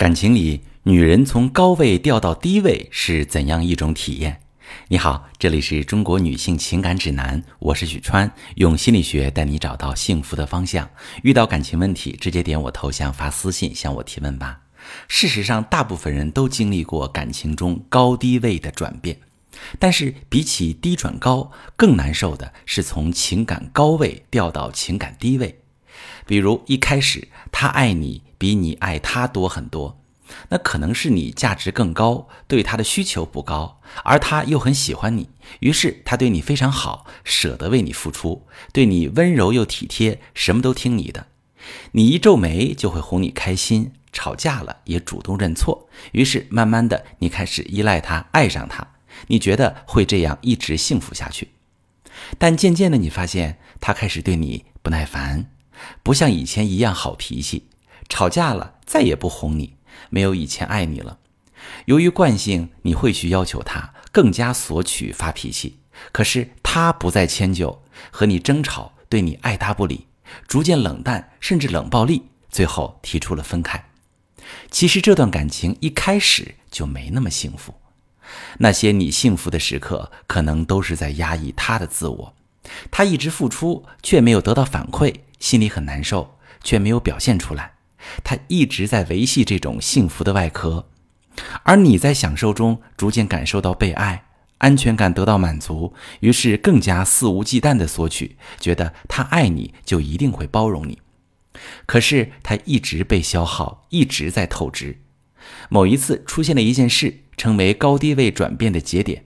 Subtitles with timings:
[0.00, 4.40] 感情里，女人从高位掉到低位是怎样一种体验？
[4.88, 10.88] 你好，这里是中国女性情感指南，我是许川，用心理学带你找到幸福的方向。
[11.22, 14.60] 遇到感情问题，直接点我头像发私信向我提问吧。
[15.06, 19.18] 事实上，大部分人都经历过感情中高低位的转变，
[19.78, 25.60] 但是比起低转高，更难受的是从情感高位掉到情感低位。
[26.30, 30.00] 比如一开始他爱你比你爱他多很多，
[30.50, 41.26] 那可能是你价值更高，对他的需求不高，而他又很喜欢你，于是他对你非常好，舍得为你付出，对你温柔又体贴，什么都听你的。
[41.90, 48.86] 你一皱眉就会哄你开心，吵架了也主动认错，于是慢慢的你开始依赖他，爱上他，
[49.26, 51.48] 你觉得会这样一直幸福下去，
[52.38, 55.50] 但渐渐的你发现他开始对你不耐烦。
[56.02, 57.66] 不像以前一样好脾气，
[58.08, 59.76] 吵架了再也不哄你，
[60.08, 61.18] 没有以前爱你了。
[61.86, 65.78] 由于惯性，你会去要求他更加索取发脾气，
[66.10, 70.06] 可是他不再迁就，和你争吵，对你爱答不理，
[70.48, 73.90] 逐渐冷淡，甚至冷暴力，最后提出了分开。
[74.70, 77.74] 其实这段感情一开始就没那么幸福，
[78.58, 82.34] 那些你幸福的时刻，可能都是在压抑他的自我，
[82.90, 85.14] 他一直付出却没有得到反馈。
[85.40, 87.72] 心里很难受，却没有表现出来。
[88.22, 90.88] 他一直在维系这种幸福的外壳，
[91.64, 94.24] 而你在享受中逐渐感受到被爱，
[94.58, 100.98] 安全感得到满足，于是更加肆无忌惮地索取，觉得他爱你就一定会包容你。
[101.84, 104.98] 可是他一直被消耗，一直在透支。
[105.68, 109.24] 某一次出现了一件事，成为高低位转变的节点，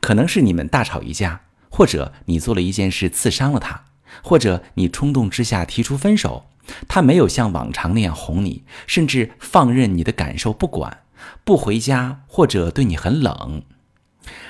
[0.00, 3.84] 可能是你们大吵一架，或者你做了一件事刺伤了他。
[4.22, 6.50] 或者你冲动之下提出分手，
[6.86, 11.04] 他没有像往常那样哄你，甚至放任你的感受不管，
[11.44, 13.62] 不回家或者对你很冷。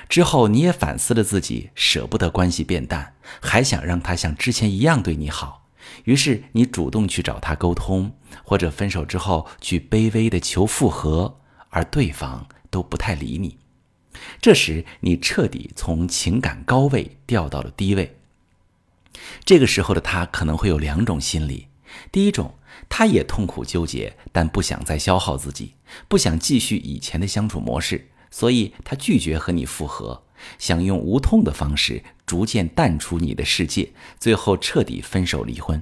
[0.08, 5.68] 之后你也反思了自己，舍不得关系变淡，还想让他像之前一样对你好，
[6.04, 8.12] 于是你主动去找他沟通，
[8.42, 11.38] 或者分手之后去卑微的求复合，
[11.70, 13.58] 而对方都不太理你。
[14.40, 18.17] 这时你彻底从情感高位掉到了低位。
[19.44, 21.68] 这个时候的他可能会有两种心理：
[22.12, 22.54] 第一种，
[22.88, 25.74] 他也痛苦纠结，但不想再消耗自己，
[26.08, 30.22] 不想继续以前的相处模式，所以他拒绝和你复合，
[30.58, 35.80] 想用无痛的方式逐渐淡出你的世界，最后彻底分手离婚；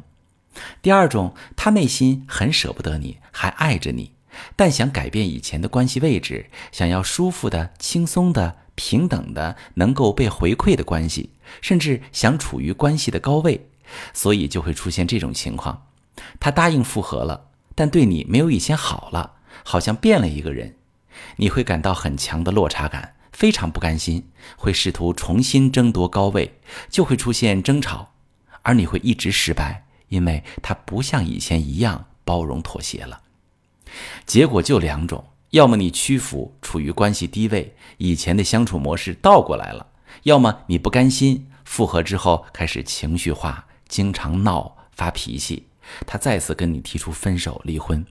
[0.81, 4.13] 第二种，他内心很舍不得你，还爱着你，
[4.55, 8.59] 但想改变以前的关系位置，想要舒服的、轻松的。
[8.79, 11.31] 平等的、能够被回馈的关系，
[11.63, 13.71] 甚至想处于关系的高位，
[14.13, 15.87] 所以就会出现这种情况：
[16.39, 20.77] 他答应复合了，但对你没有以前好了，好像变了一个人，
[21.37, 26.59] 你会感到很强的落差感，非常不甘心，会试图重新争夺高位，
[26.91, 28.13] 就会出现争吵，
[28.61, 33.23] 而你会一直失败，因为他不像以前一样包容妥协了。
[34.37, 35.25] 结果就两种。
[35.53, 39.87] 要么你屈服，处于关系低位，以前的相处模式倒过来了；
[40.25, 45.69] 要么你不甘心，复合之后开始情绪化，经常闹发脾气，
[46.07, 48.05] 他再次跟你提出分手离婚。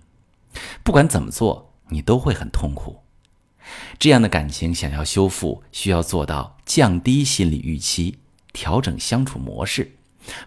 [0.81, 3.03] 不管怎么做，你都会很痛苦。
[3.99, 8.17] 这样的感情想要修复，需要做到降低心理预期，
[8.51, 9.95] 调整相处模式，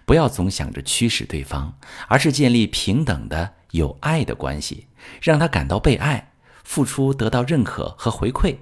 [0.05, 1.79] 不要总想着驱使对方，
[2.09, 4.87] 而是建立平等的有爱的关系，
[5.21, 6.33] 让他感到被爱。
[6.65, 8.55] 付出得到认可和回馈，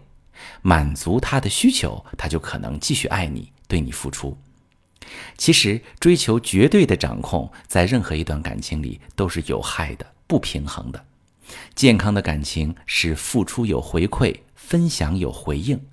[0.63, 4.39] 满足他的需求，他就可能继续爱你，对你付出。
[5.37, 11.05] 其实，追求绝对的掌控，在任何一段感情里都是有害的、不平衡的。
[11.75, 15.85] 健康的感情是付出有回馈，分享有回应，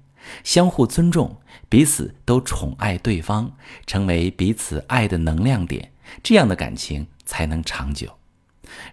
[0.43, 3.51] 相互尊重，彼此都宠爱对方，
[3.87, 5.91] 成为彼此爱的能量点，
[6.21, 8.15] 这样的感情才能长久。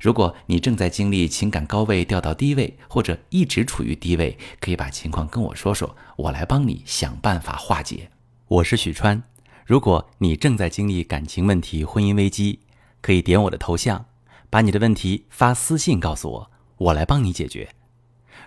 [0.00, 8.10] 如果你正在经历情感高位掉到低位，或者一直处于低位，可以把情况跟我说说，我来帮你想办法化解。
[8.48, 9.22] 我是许川。
[9.64, 12.60] 如果你正在经历感情问题、婚姻危机，
[13.00, 14.06] 可以点我的头像，
[14.50, 17.68] 把你的问题发私信告诉我，我来帮你解决。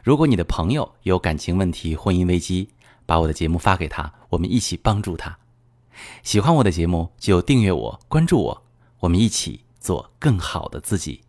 [0.03, 2.69] 如果你的朋友有感情问题、婚姻危机，
[3.05, 5.37] 把我的节目发给他，我们一起帮助他。
[6.23, 8.63] 喜欢我的节目就订阅我、关注我，
[8.99, 9.62] 我们一起。
[9.83, 11.23] 做更好的自己。